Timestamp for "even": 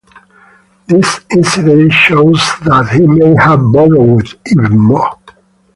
4.47-4.75